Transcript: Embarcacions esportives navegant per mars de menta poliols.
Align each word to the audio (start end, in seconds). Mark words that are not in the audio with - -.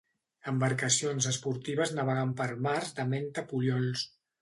Embarcacions 0.51 1.27
esportives 1.33 1.95
navegant 2.01 2.35
per 2.43 2.51
mars 2.71 2.99
de 3.01 3.09
menta 3.15 3.49
poliols. 3.55 4.13